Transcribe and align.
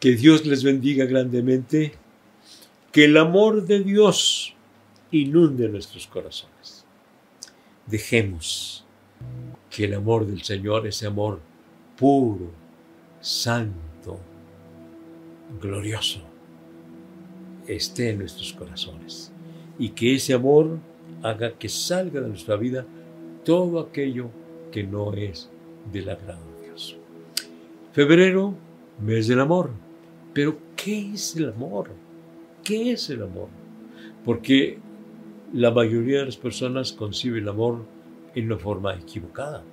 Que 0.00 0.16
Dios 0.16 0.46
les 0.46 0.64
bendiga 0.64 1.04
grandemente. 1.04 1.92
Que 2.90 3.04
el 3.04 3.16
amor 3.16 3.66
de 3.66 3.80
Dios 3.80 4.54
inunde 5.12 5.68
nuestros 5.68 6.06
corazones. 6.06 6.84
Dejemos 7.86 8.84
que 9.68 9.84
el 9.84 9.94
amor 9.94 10.26
del 10.26 10.42
Señor, 10.42 10.86
ese 10.86 11.06
amor 11.06 11.40
puro, 11.96 12.50
santo, 13.20 14.18
glorioso, 15.60 16.22
esté 17.66 18.10
en 18.10 18.20
nuestros 18.20 18.52
corazones. 18.54 19.30
Y 19.78 19.90
que 19.90 20.16
ese 20.16 20.34
amor 20.34 20.78
haga 21.22 21.52
que 21.52 21.68
salga 21.68 22.20
de 22.20 22.28
nuestra 22.28 22.56
vida 22.56 22.86
todo 23.44 23.80
aquello 23.80 24.30
que 24.72 24.82
no 24.82 25.12
es 25.12 25.50
del 25.92 26.08
agrado 26.08 26.42
de 26.56 26.68
Dios. 26.68 26.96
Febrero, 27.92 28.54
mes 29.00 29.28
del 29.28 29.40
amor. 29.40 29.70
Pero, 30.32 30.58
¿qué 30.76 31.12
es 31.14 31.36
el 31.36 31.48
amor? 31.50 31.90
¿Qué 32.62 32.92
es 32.92 33.10
el 33.10 33.22
amor? 33.22 33.48
Porque 34.24 34.78
la 35.52 35.70
mayoría 35.70 36.20
de 36.20 36.26
las 36.26 36.36
personas 36.36 36.92
concibe 36.92 37.38
el 37.38 37.48
amor 37.48 37.84
en 38.34 38.46
una 38.46 38.58
forma 38.58 38.94
equivocada. 38.94 39.64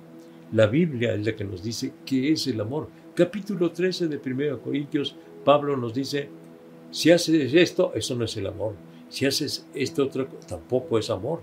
La 0.52 0.66
Biblia 0.66 1.14
es 1.14 1.24
la 1.26 1.36
que 1.36 1.44
nos 1.44 1.62
dice 1.62 1.92
qué 2.04 2.32
es 2.32 2.46
el 2.46 2.60
amor. 2.60 2.88
Capítulo 3.14 3.70
13 3.70 4.08
de 4.08 4.20
1 4.24 4.60
Corintios, 4.62 5.14
Pablo 5.44 5.76
nos 5.76 5.94
dice, 5.94 6.28
si 6.90 7.10
haces 7.10 7.54
esto, 7.54 7.92
eso 7.94 8.16
no 8.16 8.24
es 8.24 8.36
el 8.36 8.46
amor. 8.46 8.74
Si 9.08 9.26
haces 9.26 9.66
esto 9.74 10.04
otro, 10.04 10.26
tampoco 10.46 10.98
es 10.98 11.10
amor. 11.10 11.40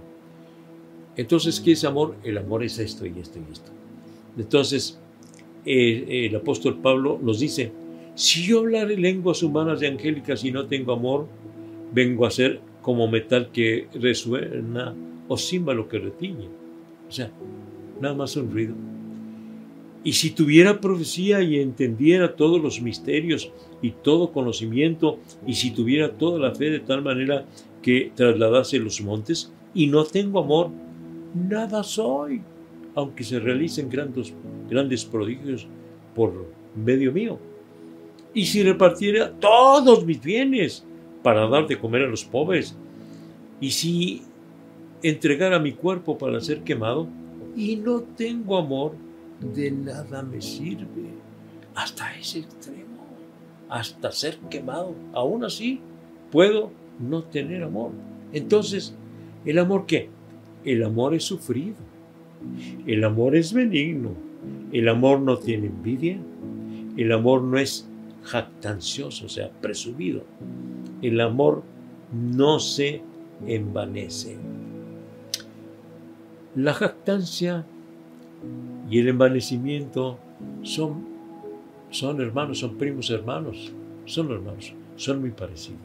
Entonces, 1.15 1.59
¿qué 1.61 1.71
es 1.73 1.85
amor? 1.85 2.15
El 2.23 2.37
amor 2.37 2.63
es 2.63 2.77
esto 2.79 3.05
y 3.05 3.17
esto 3.19 3.39
y 3.39 3.51
esto. 3.51 3.71
Entonces, 4.37 4.99
el 5.65 6.35
apóstol 6.35 6.81
Pablo 6.81 7.19
nos 7.21 7.39
dice, 7.39 7.71
si 8.15 8.43
yo 8.43 8.59
hablaré 8.59 8.97
lenguas 8.97 9.43
humanas 9.43 9.81
y 9.81 9.85
angélicas 9.85 10.43
y 10.43 10.51
no 10.51 10.65
tengo 10.65 10.93
amor, 10.93 11.27
vengo 11.93 12.25
a 12.25 12.31
ser 12.31 12.61
como 12.81 13.07
metal 13.07 13.49
que 13.51 13.87
resuena 13.93 14.95
o 15.27 15.37
címbalo 15.37 15.87
que 15.87 15.99
retiñe. 15.99 16.47
O 17.07 17.11
sea, 17.11 17.29
nada 18.01 18.15
más 18.15 18.35
un 18.35 18.51
ruido. 18.51 18.73
Y 20.03 20.13
si 20.13 20.29
tuviera 20.29 20.79
profecía 20.79 21.41
y 21.41 21.59
entendiera 21.59 22.35
todos 22.35 22.61
los 22.61 22.79
misterios 22.79 23.51
y 23.81 23.91
todo 23.91 24.31
conocimiento, 24.31 25.19
y 25.47 25.55
si 25.55 25.71
tuviera 25.71 26.11
toda 26.11 26.39
la 26.39 26.53
fe 26.53 26.69
de 26.69 26.79
tal 26.79 27.01
manera 27.01 27.45
que 27.81 28.11
trasladase 28.15 28.79
los 28.79 29.01
montes, 29.01 29.51
y 29.73 29.87
no 29.87 30.05
tengo 30.05 30.39
amor, 30.39 30.69
nada 31.33 31.83
soy, 31.83 32.41
aunque 32.93 33.23
se 33.23 33.39
realicen 33.39 33.89
grandes, 33.89 34.33
grandes 34.69 35.03
prodigios 35.03 35.67
por 36.15 36.45
medio 36.75 37.11
mío. 37.11 37.39
Y 38.35 38.45
si 38.45 38.61
repartiera 38.63 39.31
todos 39.31 40.05
mis 40.05 40.21
bienes 40.21 40.85
para 41.23 41.47
dar 41.47 41.65
de 41.65 41.79
comer 41.79 42.03
a 42.03 42.07
los 42.07 42.25
pobres, 42.25 42.75
y 43.61 43.71
si 43.71 44.23
entregara 45.01 45.57
mi 45.57 45.71
cuerpo 45.71 46.17
para 46.17 46.41
ser 46.41 46.61
quemado, 46.61 47.07
y 47.55 47.77
no 47.77 48.01
tengo 48.01 48.57
amor, 48.57 48.91
de 49.39 49.71
nada 49.71 50.21
me 50.21 50.41
sirve. 50.41 51.15
Hasta 51.73 52.13
ese 52.17 52.39
extremo, 52.39 53.05
hasta 53.69 54.11
ser 54.11 54.37
quemado. 54.49 54.93
Aún 55.13 55.45
así, 55.45 55.79
puedo 56.29 56.71
no 56.99 57.23
tener 57.23 57.63
amor. 57.63 57.91
Entonces, 58.33 58.93
¿el 59.45 59.59
amor 59.59 59.85
qué? 59.85 60.09
El 60.65 60.83
amor 60.83 61.13
es 61.13 61.23
sufrido. 61.23 61.77
El 62.85 63.03
amor 63.05 63.35
es 63.35 63.53
benigno. 63.53 64.11
El 64.73 64.89
amor 64.89 65.21
no 65.21 65.37
tiene 65.37 65.67
envidia. 65.67 66.19
El 66.97 67.11
amor 67.13 67.41
no 67.41 67.57
es 67.57 67.87
jactancioso, 68.25 69.25
o 69.25 69.29
sea, 69.29 69.49
presumido. 69.49 70.23
El 71.01 71.21
amor 71.21 71.63
no 72.11 72.59
se 72.59 73.01
envanece. 73.45 74.37
La 76.55 76.73
jactancia 76.73 77.65
y 78.89 78.99
el 78.99 79.09
envanecimiento 79.09 80.17
son, 80.63 81.05
son 81.91 82.21
hermanos, 82.21 82.59
son 82.59 82.77
primos 82.77 83.09
hermanos, 83.09 83.71
son 84.05 84.31
hermanos, 84.31 84.73
son 84.95 85.21
muy 85.21 85.31
parecidos. 85.31 85.81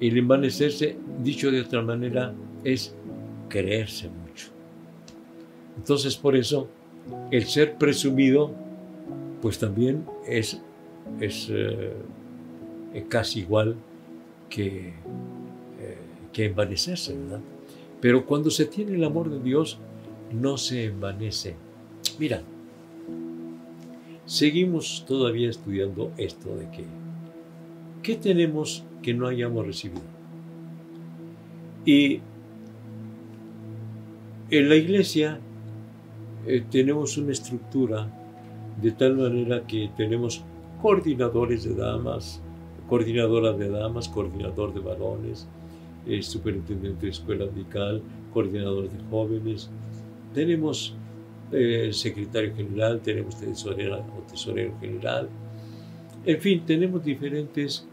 El 0.00 0.16
envanecerse, 0.16 0.96
dicho 1.22 1.50
de 1.50 1.60
otra 1.60 1.82
manera, 1.82 2.32
es 2.64 2.94
creerse 3.48 4.08
mucho. 4.08 4.46
Entonces, 5.76 6.16
por 6.16 6.36
eso, 6.36 6.68
el 7.30 7.44
ser 7.44 7.76
presumido, 7.76 8.50
pues 9.42 9.58
también 9.58 10.06
es, 10.26 10.62
es 11.18 11.48
eh, 11.50 11.92
casi 13.08 13.40
igual 13.40 13.76
que, 14.48 14.88
eh, 14.88 15.98
que 16.32 16.46
envanecerse, 16.46 17.16
¿verdad? 17.16 17.40
Pero 18.00 18.26
cuando 18.26 18.50
se 18.50 18.66
tiene 18.66 18.94
el 18.94 19.04
amor 19.04 19.30
de 19.30 19.40
Dios, 19.40 19.78
no 20.32 20.56
se 20.56 20.84
envanece. 20.84 21.54
Mira, 22.18 22.42
seguimos 24.24 25.04
todavía 25.06 25.50
estudiando 25.50 26.12
esto 26.16 26.56
de 26.56 26.70
que, 26.70 26.84
¿qué 28.02 28.16
tenemos 28.16 28.84
que 29.02 29.14
no 29.14 29.26
hayamos 29.26 29.66
recibido? 29.66 30.02
Y 31.84 32.20
en 34.50 34.68
la 34.68 34.74
iglesia 34.76 35.40
eh, 36.46 36.64
tenemos 36.70 37.16
una 37.18 37.32
estructura 37.32 38.10
de 38.80 38.92
tal 38.92 39.16
manera 39.16 39.66
que 39.66 39.90
tenemos 39.96 40.42
coordinadores 40.80 41.64
de 41.64 41.74
damas, 41.74 42.40
coordinadora 42.88 43.52
de 43.52 43.68
damas, 43.68 44.08
coordinador 44.08 44.72
de 44.74 44.80
varones, 44.80 45.46
eh, 46.06 46.22
superintendente 46.22 47.06
de 47.06 47.12
escuela 47.12 47.46
medical, 47.46 48.02
coordinador 48.32 48.88
de 48.88 49.04
jóvenes, 49.10 49.70
tenemos 50.34 50.94
eh, 51.52 51.90
secretario 51.92 52.54
general, 52.54 53.00
tenemos 53.00 53.38
tesorero 53.38 53.98
o 53.98 54.22
tesorero 54.30 54.72
general, 54.80 55.28
en 56.24 56.40
fin, 56.40 56.62
tenemos 56.66 57.02
diferentes 57.04 57.86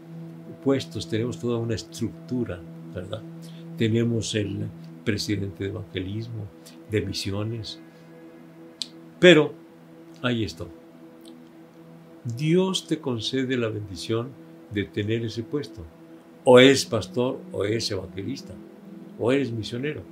puestos, 0.62 1.08
tenemos 1.08 1.38
toda 1.38 1.58
una 1.58 1.74
estructura, 1.74 2.60
¿verdad? 2.94 3.22
Tenemos 3.76 4.34
el 4.34 4.68
presidente 5.04 5.64
de 5.64 5.70
evangelismo, 5.70 6.44
de 6.90 7.00
misiones, 7.02 7.80
pero 9.18 9.54
ahí 10.22 10.44
está. 10.44 10.66
Dios 12.36 12.86
te 12.86 12.98
concede 12.98 13.56
la 13.56 13.68
bendición 13.68 14.28
de 14.72 14.84
tener 14.84 15.24
ese 15.24 15.42
puesto. 15.42 15.82
O 16.44 16.58
eres 16.58 16.84
pastor, 16.84 17.40
o 17.52 17.64
eres 17.64 17.90
evangelista, 17.90 18.54
o 19.18 19.32
eres 19.32 19.50
misionero. 19.50 20.02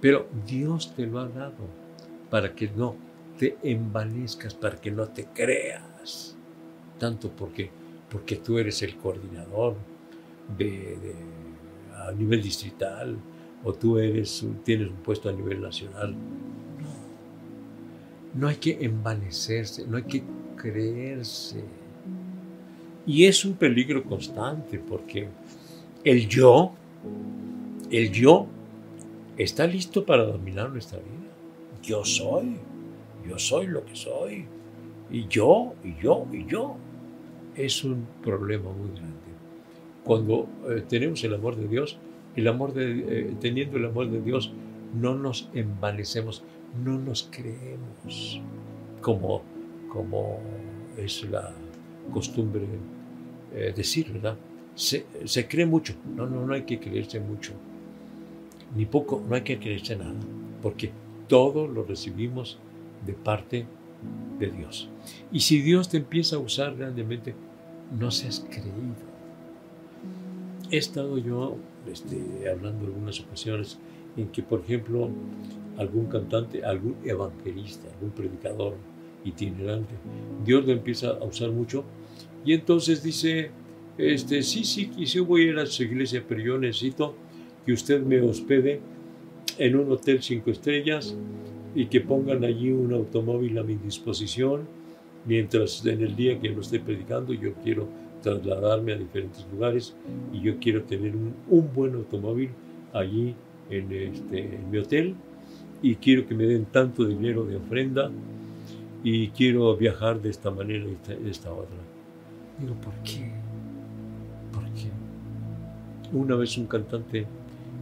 Pero 0.00 0.28
Dios 0.46 0.94
te 0.94 1.06
lo 1.06 1.18
ha 1.18 1.28
dado 1.28 1.64
para 2.30 2.54
que 2.54 2.68
no 2.68 2.94
te 3.38 3.56
envanezcas, 3.62 4.54
para 4.54 4.80
que 4.80 4.90
no 4.90 5.08
te 5.08 5.26
creas. 5.26 6.36
Tanto 6.98 7.30
porque, 7.30 7.70
porque 8.10 8.36
tú 8.36 8.58
eres 8.58 8.82
el 8.82 8.96
coordinador 8.96 9.76
de, 10.56 11.14
a 11.94 12.12
nivel 12.12 12.42
distrital 12.42 13.16
o 13.64 13.72
tú 13.72 13.98
eres, 13.98 14.46
tienes 14.64 14.88
un 14.88 14.96
puesto 14.96 15.28
a 15.28 15.32
nivel 15.32 15.60
nacional. 15.60 16.12
No. 16.12 16.98
No 18.34 18.48
hay 18.48 18.56
que 18.56 18.84
envanecerse, 18.84 19.86
no 19.86 19.96
hay 19.96 20.04
que 20.04 20.22
creerse. 20.58 21.64
Y 23.06 23.24
es 23.24 23.44
un 23.44 23.54
peligro 23.54 24.04
constante 24.04 24.78
porque 24.78 25.28
el 26.04 26.28
yo, 26.28 26.72
el 27.90 28.12
yo 28.12 28.46
está 29.38 29.66
listo 29.66 30.04
para 30.04 30.24
dominar 30.24 30.70
nuestra 30.70 30.98
vida. 30.98 31.32
Yo 31.82 32.04
soy, 32.04 32.56
yo 33.26 33.38
soy 33.38 33.66
lo 33.68 33.84
que 33.84 33.96
soy. 33.96 34.44
Y 35.10 35.26
yo, 35.28 35.74
y 35.82 35.94
yo, 36.02 36.26
y 36.32 36.46
yo. 36.46 36.76
Es 37.56 37.82
un 37.82 38.06
problema 38.22 38.70
muy 38.70 38.90
grande. 38.90 39.14
Cuando 40.04 40.46
eh, 40.68 40.84
tenemos 40.88 41.24
el 41.24 41.34
amor 41.34 41.56
de 41.56 41.66
Dios, 41.66 41.98
el 42.36 42.46
amor 42.46 42.72
de, 42.72 43.04
eh, 43.08 43.34
teniendo 43.40 43.78
el 43.78 43.86
amor 43.86 44.10
de 44.10 44.20
Dios, 44.20 44.52
no 44.94 45.16
nos 45.16 45.50
envanecemos, 45.54 46.44
no 46.84 46.98
nos 46.98 47.28
creemos, 47.30 48.40
como, 49.00 49.42
como 49.88 50.40
es 50.96 51.24
la 51.30 51.52
costumbre 52.12 52.66
eh, 53.54 53.72
decir, 53.74 54.12
¿verdad? 54.12 54.36
Se, 54.74 55.04
cree 55.48 55.66
mucho. 55.66 55.94
No, 56.14 56.26
no, 56.26 56.46
no 56.46 56.54
hay 56.54 56.62
que 56.62 56.78
creerse 56.78 57.18
mucho 57.18 57.52
ni 58.74 58.86
poco, 58.86 59.22
no 59.26 59.34
hay 59.34 59.42
que 59.42 59.58
creerse 59.58 59.96
nada, 59.96 60.14
porque 60.62 60.90
todo 61.26 61.66
lo 61.66 61.84
recibimos 61.84 62.58
de 63.06 63.12
parte 63.14 63.66
de 64.38 64.50
Dios. 64.50 64.88
Y 65.32 65.40
si 65.40 65.60
Dios 65.62 65.88
te 65.88 65.96
empieza 65.96 66.36
a 66.36 66.38
usar 66.38 66.76
grandemente, 66.76 67.34
no 67.98 68.10
seas 68.10 68.44
creído. 68.48 69.08
He 70.70 70.76
estado 70.76 71.16
yo 71.18 71.56
este, 71.90 72.48
hablando 72.50 72.86
algunas 72.86 73.20
ocasiones 73.20 73.78
en 74.16 74.28
que, 74.28 74.42
por 74.42 74.60
ejemplo, 74.60 75.08
algún 75.78 76.06
cantante, 76.06 76.64
algún 76.64 76.96
evangelista, 77.04 77.88
algún 77.94 78.10
predicador 78.10 78.74
itinerante, 79.24 79.94
Dios 80.44 80.66
lo 80.66 80.72
empieza 80.72 81.10
a 81.10 81.24
usar 81.24 81.50
mucho. 81.50 81.84
Y 82.44 82.52
entonces 82.52 83.02
dice, 83.02 83.50
este, 83.98 84.42
sí, 84.42 84.64
sí, 84.64 84.90
sí 85.04 85.20
voy 85.20 85.42
a 85.42 85.44
ir 85.44 85.58
a 85.58 85.66
su 85.66 85.82
iglesia, 85.82 86.24
pero 86.26 86.40
yo 86.40 86.58
necesito 86.58 87.14
que 87.66 87.72
usted 87.72 88.00
me 88.00 88.20
hospede 88.20 88.80
en 89.58 89.76
un 89.76 89.90
hotel 89.90 90.22
cinco 90.22 90.50
estrellas 90.50 91.16
y 91.74 91.86
que 91.86 92.00
pongan 92.00 92.44
allí 92.44 92.70
un 92.70 92.92
automóvil 92.92 93.58
a 93.58 93.62
mi 93.62 93.74
disposición, 93.74 94.62
mientras 95.26 95.84
en 95.84 96.00
el 96.02 96.16
día 96.16 96.38
que 96.40 96.48
lo 96.48 96.60
estoy 96.60 96.78
predicando 96.78 97.34
yo 97.34 97.52
quiero 97.62 97.88
trasladarme 98.22 98.92
a 98.92 98.96
diferentes 98.96 99.46
lugares 99.52 99.94
y 100.32 100.40
yo 100.40 100.58
quiero 100.58 100.82
tener 100.82 101.12
un, 101.14 101.74
buen 101.74 101.94
automóvil 101.94 102.50
allí 102.92 103.34
en, 103.70 103.92
este, 103.92 104.56
en 104.56 104.70
mi 104.70 104.78
hotel 104.78 105.14
y 105.82 105.96
quiero 105.96 106.26
que 106.26 106.34
me 106.34 106.44
den 106.46 106.64
tanto 106.66 107.04
dinero 107.04 107.44
de 107.44 107.56
ofrenda 107.56 108.10
y 109.02 109.28
quiero 109.28 109.76
viajar 109.76 110.20
de 110.20 110.30
esta 110.30 110.50
manera 110.50 110.84
y 110.84 111.22
de 111.22 111.30
esta 111.30 111.52
otra. 111.52 111.76
Digo, 112.58 112.74
¿por 112.74 112.94
qué? 113.04 113.30
¿Por 114.52 114.64
qué? 114.74 114.90
Una 116.12 116.36
vez 116.36 116.56
un 116.58 116.66
cantante 116.66 117.26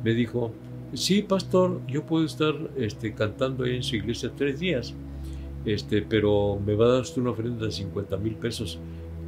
me 0.04 0.12
dijo, 0.12 0.52
sí, 0.92 1.22
pastor, 1.22 1.80
yo 1.86 2.04
puedo 2.04 2.24
estar 2.24 2.54
este, 2.76 3.14
cantando 3.14 3.64
ahí 3.64 3.76
en 3.76 3.82
su 3.82 3.96
iglesia 3.96 4.30
tres 4.36 4.60
días, 4.60 4.94
este, 5.64 6.02
pero 6.02 6.60
me 6.64 6.74
va 6.74 6.86
a 6.86 6.88
dar 6.88 7.00
usted 7.02 7.22
una 7.22 7.30
ofrenda 7.30 7.66
de 7.66 7.72
50 7.72 8.16
mil 8.18 8.34
pesos. 8.34 8.78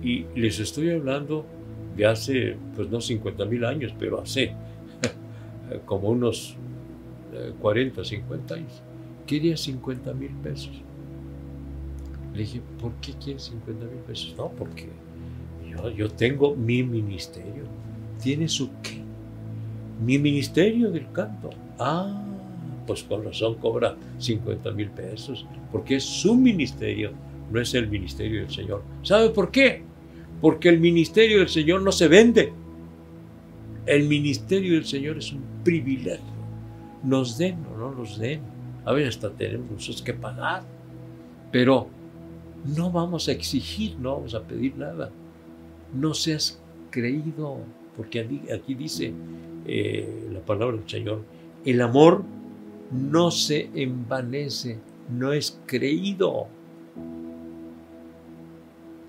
Y 0.02 0.26
les 0.36 0.60
estoy 0.60 0.90
hablando 0.90 1.44
de 1.96 2.06
hace, 2.06 2.56
pues 2.76 2.88
no 2.90 3.00
50 3.00 3.44
mil 3.46 3.64
años, 3.64 3.92
pero 3.98 4.20
hace 4.20 4.52
como 5.86 6.10
unos 6.10 6.56
40, 7.60 8.04
50 8.04 8.54
años. 8.54 8.82
Quería 9.26 9.56
50 9.56 10.12
mil 10.14 10.30
pesos. 10.42 10.82
Le 12.38 12.44
dije, 12.44 12.60
¿por 12.80 12.92
qué 13.00 13.14
quiere 13.14 13.40
50 13.40 13.84
mil 13.86 13.98
pesos? 14.06 14.32
No, 14.38 14.48
porque 14.52 14.88
yo, 15.68 15.90
yo 15.90 16.08
tengo 16.08 16.54
mi 16.54 16.84
ministerio. 16.84 17.64
¿Tiene 18.22 18.46
su 18.46 18.70
qué? 18.80 19.02
Mi 20.04 20.20
ministerio 20.20 20.92
del 20.92 21.10
canto. 21.10 21.50
Ah, 21.80 22.24
pues 22.86 23.02
con 23.02 23.24
razón 23.24 23.56
cobra 23.56 23.96
50 24.18 24.70
mil 24.70 24.88
pesos, 24.90 25.46
porque 25.72 25.96
es 25.96 26.04
su 26.04 26.36
ministerio, 26.36 27.10
no 27.50 27.60
es 27.60 27.74
el 27.74 27.88
ministerio 27.88 28.42
del 28.42 28.50
Señor. 28.50 28.84
¿Sabe 29.02 29.30
por 29.30 29.50
qué? 29.50 29.82
Porque 30.40 30.68
el 30.68 30.78
ministerio 30.78 31.40
del 31.40 31.48
Señor 31.48 31.82
no 31.82 31.90
se 31.90 32.06
vende. 32.06 32.52
El 33.84 34.04
ministerio 34.04 34.74
del 34.74 34.84
Señor 34.84 35.18
es 35.18 35.32
un 35.32 35.42
privilegio 35.64 36.38
nos 37.02 37.36
den 37.36 37.58
o 37.74 37.78
no 37.78 37.90
nos 37.90 38.16
den. 38.16 38.42
A 38.84 38.92
ver, 38.92 39.08
hasta 39.08 39.28
tenemos 39.30 40.02
que 40.04 40.14
pagar. 40.14 40.62
Pero 41.50 41.88
no 42.64 42.90
vamos 42.90 43.28
a 43.28 43.32
exigir, 43.32 43.96
no 43.98 44.16
vamos 44.16 44.34
a 44.34 44.42
pedir 44.42 44.76
nada. 44.76 45.10
No 45.94 46.14
seas 46.14 46.60
creído, 46.90 47.58
porque 47.96 48.20
aquí 48.52 48.74
dice 48.74 49.12
eh, 49.66 50.28
la 50.32 50.40
palabra 50.40 50.76
del 50.76 50.88
Señor, 50.88 51.22
el 51.64 51.80
amor 51.80 52.24
no 52.90 53.30
se 53.30 53.70
envanece, 53.74 54.78
no 55.10 55.32
es 55.32 55.60
creído. 55.66 56.46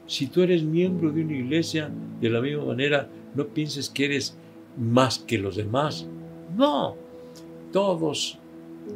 Si 0.06 0.28
tú 0.28 0.42
eres 0.42 0.64
miembro 0.64 1.12
de 1.12 1.24
una 1.24 1.34
iglesia, 1.34 1.92
de 2.20 2.30
la 2.30 2.42
misma 2.42 2.66
manera, 2.66 3.08
no 3.36 3.48
pienses 3.48 3.90
que 3.90 4.06
eres 4.06 4.36
más 4.78 5.20
que 5.20 5.38
los 5.38 5.56
demás. 5.56 6.08
No, 6.58 6.96
todos, 7.72 8.40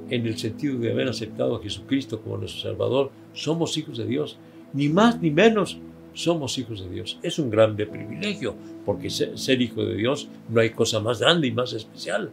en 0.10 0.26
el 0.26 0.38
sentido 0.38 0.78
de 0.78 0.92
haber 0.92 1.08
aceptado 1.08 1.56
a 1.56 1.62
Jesucristo 1.62 2.22
como 2.22 2.38
nuestro 2.38 2.62
Salvador, 2.62 3.12
somos 3.34 3.78
hijos 3.78 3.98
de 3.98 4.06
Dios. 4.06 4.38
Ni 4.74 4.90
más 4.90 5.22
ni 5.22 5.32
menos 5.32 5.80
somos 6.14 6.58
hijos 6.58 6.84
de 6.84 6.90
Dios. 6.90 7.20
Es 7.24 7.40
un 7.40 7.50
grande 7.50 7.86
privilegio, 7.86 8.56
porque 8.86 9.10
ser, 9.10 9.62
hijo 9.62 9.84
de 9.84 9.96
Dios 9.96 10.30
no 10.50 10.62
hay 10.62 10.72
cosa 10.72 11.00
más 11.00 11.20
grande 11.20 11.48
y 11.48 11.52
más 11.52 11.74
especial. 11.74 12.32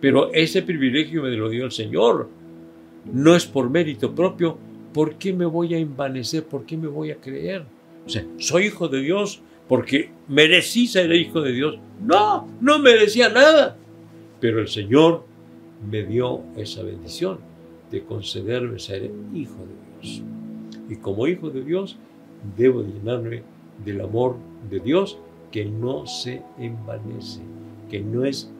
Pero 0.00 0.32
ese 0.32 0.62
privilegio 0.62 1.22
me 1.22 1.30
lo 1.30 1.48
dio 1.48 1.64
el 1.64 1.72
Señor. 1.72 2.28
No 3.12 3.34
es 3.34 3.46
por 3.46 3.70
mérito 3.70 4.14
propio. 4.14 4.58
¿Por 4.92 5.16
qué 5.16 5.32
me 5.32 5.46
voy 5.46 5.74
a 5.74 5.78
envanecer? 5.78 6.44
¿Por 6.44 6.64
qué 6.64 6.76
me 6.76 6.88
voy 6.88 7.10
a 7.10 7.16
creer? 7.16 7.64
O 8.06 8.08
sea, 8.08 8.24
soy 8.38 8.66
hijo 8.66 8.88
de 8.88 9.00
Dios 9.00 9.42
porque 9.68 10.10
merecí 10.28 10.86
ser 10.86 11.12
hijo 11.12 11.42
de 11.42 11.52
Dios. 11.52 11.78
No, 12.00 12.48
no 12.60 12.78
merecía 12.78 13.28
nada. 13.28 13.76
Pero 14.40 14.60
el 14.60 14.68
Señor 14.68 15.24
me 15.90 16.04
dio 16.04 16.42
esa 16.56 16.82
bendición 16.82 17.38
de 17.90 18.04
concederme 18.04 18.78
ser 18.78 19.10
hijo 19.34 19.64
de 19.64 20.00
Dios. 20.00 20.22
Y 20.88 20.96
como 20.96 21.26
hijo 21.26 21.50
de 21.50 21.62
Dios, 21.62 21.96
debo 22.56 22.82
llenarme 22.82 23.42
del 23.84 24.00
amor 24.00 24.36
de 24.70 24.80
Dios 24.80 25.18
que 25.50 25.64
no 25.64 26.06
se 26.06 26.42
envanece, 26.58 27.40
que 27.90 28.00
no 28.00 28.24
es 28.24 28.50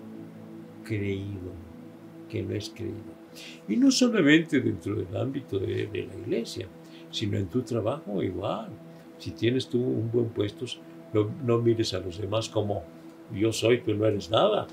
creído, 0.85 1.53
que 2.29 2.43
no 2.43 2.55
es 2.55 2.71
creído. 2.71 3.19
Y 3.69 3.77
no 3.77 3.91
solamente 3.91 4.61
dentro 4.61 4.95
del 4.95 5.17
ámbito 5.17 5.59
de, 5.59 5.89
la 5.93 6.15
iglesia, 6.23 6.67
sino 7.11 7.37
en 7.37 7.47
tu 7.47 7.63
trabajo 7.63 8.23
igual. 8.23 8.71
Si 9.19 9.33
tienes 9.33 9.69
tú 9.69 9.83
un 9.83 10.11
buen 10.11 10.29
puesto, 10.29 10.65
no, 11.13 11.31
no 11.45 11.59
mires 11.59 11.93
a 11.95 12.01
los 12.01 12.19
demás 12.19 12.49
como 12.49 12.85
yo 13.35 13.53
soy, 13.53 13.81
tú 13.81 13.95
no 13.95 14.07
eres 14.07 14.31
nada. 14.31 14.67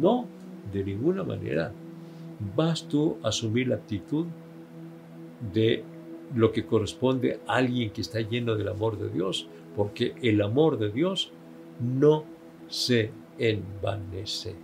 No, 0.00 0.26
de 0.72 0.84
ninguna 0.84 1.22
manera. 1.22 1.72
Vas 2.54 2.86
tú 2.88 3.16
a 3.22 3.28
asumir 3.28 3.68
la 3.68 3.76
actitud 3.76 4.26
de 5.52 5.84
lo 6.34 6.52
que 6.52 6.66
corresponde 6.66 7.40
a 7.46 7.56
alguien 7.56 7.90
que 7.90 8.00
está 8.00 8.20
lleno 8.20 8.56
del 8.56 8.68
amor 8.68 8.98
de 8.98 9.08
Dios, 9.08 9.48
porque 9.74 10.14
el 10.22 10.42
amor 10.42 10.78
de 10.78 10.90
Dios 10.90 11.30
no 11.80 12.24
se 12.68 13.10
envanece. 13.38 14.54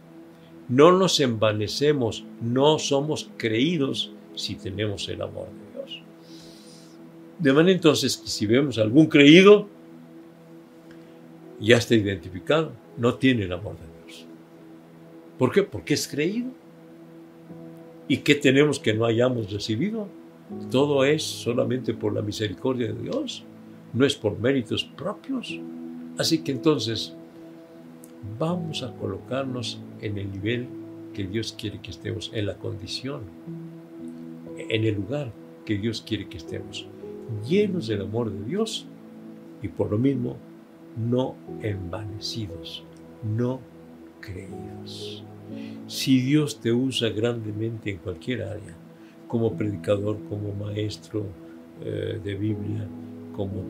No 0.68 0.92
nos 0.92 1.20
envanecemos, 1.20 2.24
no 2.40 2.78
somos 2.78 3.30
creídos 3.36 4.12
si 4.34 4.54
tenemos 4.54 5.08
el 5.08 5.22
amor 5.22 5.46
de 5.46 5.78
Dios. 5.78 6.02
De 7.38 7.52
manera 7.52 7.74
entonces 7.74 8.16
que 8.16 8.28
si 8.28 8.46
vemos 8.46 8.78
algún 8.78 9.06
creído, 9.06 9.68
ya 11.60 11.76
está 11.76 11.94
identificado, 11.94 12.72
no 12.96 13.14
tiene 13.14 13.44
el 13.44 13.52
amor 13.52 13.74
de 13.74 13.82
Dios. 13.82 13.91
¿Por 15.42 15.50
qué? 15.50 15.64
Porque 15.64 15.94
es 15.94 16.06
creído. 16.06 16.52
¿Y 18.06 18.18
qué 18.18 18.36
tenemos 18.36 18.78
que 18.78 18.94
no 18.94 19.04
hayamos 19.04 19.50
recibido? 19.50 20.06
Todo 20.70 21.04
es 21.04 21.24
solamente 21.24 21.94
por 21.94 22.12
la 22.12 22.22
misericordia 22.22 22.92
de 22.92 23.02
Dios, 23.02 23.42
no 23.92 24.06
es 24.06 24.14
por 24.14 24.38
méritos 24.38 24.84
propios. 24.84 25.58
Así 26.16 26.44
que 26.44 26.52
entonces 26.52 27.16
vamos 28.38 28.84
a 28.84 28.94
colocarnos 28.94 29.80
en 30.00 30.16
el 30.16 30.30
nivel 30.30 30.68
que 31.12 31.26
Dios 31.26 31.56
quiere 31.58 31.80
que 31.80 31.90
estemos, 31.90 32.30
en 32.32 32.46
la 32.46 32.54
condición, 32.54 33.22
en 34.56 34.84
el 34.84 34.94
lugar 34.94 35.32
que 35.66 35.76
Dios 35.76 36.04
quiere 36.06 36.28
que 36.28 36.36
estemos, 36.36 36.86
llenos 37.48 37.88
del 37.88 38.02
amor 38.02 38.30
de 38.30 38.44
Dios 38.44 38.86
y 39.60 39.66
por 39.66 39.90
lo 39.90 39.98
mismo 39.98 40.36
no 40.96 41.34
envanecidos, 41.62 42.84
no 43.24 43.71
creídos. 44.22 45.22
Si 45.86 46.22
Dios 46.22 46.60
te 46.60 46.72
usa 46.72 47.10
grandemente 47.10 47.90
en 47.90 47.98
cualquier 47.98 48.44
área, 48.44 48.74
como 49.28 49.54
predicador, 49.54 50.18
como 50.30 50.54
maestro 50.54 51.26
eh, 51.82 52.18
de 52.22 52.34
Biblia, 52.34 52.88
como 53.36 53.64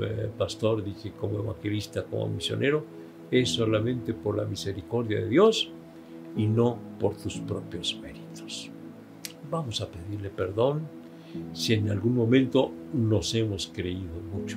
eh, 0.00 0.28
pastor, 0.36 0.82
dije, 0.82 1.12
como 1.12 1.38
evangelista, 1.38 2.02
como 2.04 2.28
misionero, 2.28 2.84
es 3.30 3.50
solamente 3.50 4.14
por 4.14 4.36
la 4.36 4.44
misericordia 4.44 5.20
de 5.20 5.28
Dios 5.28 5.70
y 6.36 6.46
no 6.46 6.78
por 6.98 7.16
tus 7.16 7.38
propios 7.38 7.98
méritos. 8.02 8.70
Vamos 9.50 9.80
a 9.80 9.88
pedirle 9.88 10.30
perdón 10.30 10.82
si 11.52 11.74
en 11.74 11.90
algún 11.90 12.14
momento 12.14 12.70
nos 12.92 13.34
hemos 13.34 13.70
creído 13.72 14.20
mucho. 14.32 14.56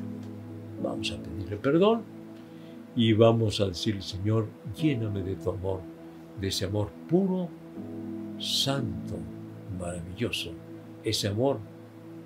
Vamos 0.82 1.12
a 1.12 1.22
pedirle 1.22 1.58
perdón 1.58 2.02
y 2.96 3.14
vamos 3.14 3.62
a 3.62 3.68
decirle, 3.68 4.02
Señor, 4.02 4.48
lléname 4.76 5.22
de 5.24 5.36
tu 5.36 5.50
amor 5.50 5.82
de 6.40 6.48
ese 6.48 6.66
amor 6.66 6.90
puro, 7.08 7.48
santo, 8.40 9.18
maravilloso, 9.80 10.52
ese 11.04 11.28
amor 11.28 11.60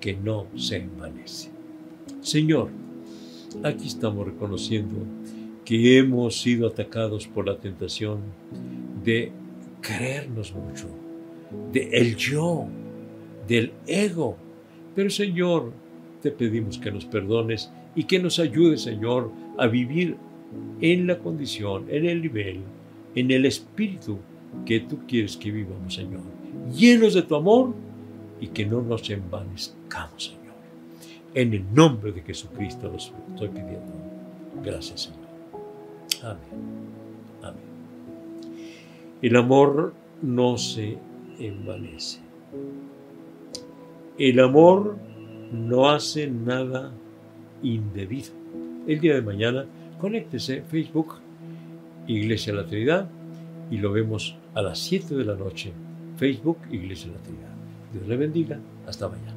que 0.00 0.14
no 0.16 0.46
se 0.56 0.76
envanece. 0.76 1.50
Señor, 2.20 2.70
aquí 3.62 3.86
estamos 3.86 4.26
reconociendo 4.26 4.96
que 5.64 5.98
hemos 5.98 6.40
sido 6.40 6.68
atacados 6.68 7.26
por 7.26 7.46
la 7.46 7.58
tentación 7.58 8.20
de 9.04 9.32
creernos 9.80 10.54
mucho, 10.54 10.88
de 11.72 11.88
el 11.92 12.16
yo, 12.16 12.66
del 13.46 13.72
ego. 13.86 14.36
Pero 14.94 15.10
Señor, 15.10 15.72
te 16.22 16.30
pedimos 16.30 16.78
que 16.78 16.90
nos 16.90 17.04
perdones 17.04 17.70
y 17.94 18.04
que 18.04 18.18
nos 18.18 18.38
ayudes, 18.38 18.82
Señor, 18.82 19.30
a 19.58 19.66
vivir 19.66 20.16
en 20.80 21.06
la 21.06 21.18
condición, 21.18 21.86
en 21.88 22.06
el 22.06 22.22
nivel 22.22 22.60
en 23.16 23.30
el 23.30 23.46
espíritu 23.46 24.18
que 24.64 24.80
tú 24.80 24.98
quieres 25.08 25.36
que 25.36 25.50
vivamos, 25.50 25.94
Señor, 25.94 26.20
llenos 26.72 27.14
de 27.14 27.22
tu 27.22 27.34
amor 27.34 27.74
y 28.40 28.48
que 28.48 28.64
no 28.64 28.82
nos 28.82 29.08
envanezcamos, 29.10 30.24
Señor. 30.24 30.54
En 31.34 31.54
el 31.54 31.74
nombre 31.74 32.12
de 32.12 32.20
Jesucristo 32.20 32.88
lo 32.88 32.96
estoy 32.96 33.48
pidiendo. 33.48 33.92
Gracias, 34.62 35.02
Señor. 35.02 35.26
Amén. 36.22 36.38
Amén. 37.42 37.62
El 39.22 39.36
amor 39.36 39.94
no 40.20 40.58
se 40.58 40.98
envanece. 41.38 42.20
El 44.18 44.40
amor 44.40 44.98
no 45.52 45.88
hace 45.88 46.26
nada 46.26 46.92
indebido. 47.62 48.30
El 48.86 49.00
día 49.00 49.14
de 49.14 49.22
mañana, 49.22 49.66
conéctese 50.00 50.62
Facebook, 50.62 51.14
Iglesia 52.06 52.52
la 52.52 52.66
Trinidad, 52.66 53.08
y 53.70 53.78
lo 53.78 53.92
vemos 53.92 54.36
a 54.54 54.62
las 54.62 54.78
7 54.78 55.14
de 55.14 55.24
la 55.24 55.34
noche. 55.34 55.72
Facebook, 56.16 56.58
Iglesia 56.70 57.10
la 57.12 57.18
Trinidad. 57.18 57.54
Dios 57.92 58.06
le 58.06 58.16
bendiga. 58.16 58.58
Hasta 58.86 59.08
mañana. 59.08 59.35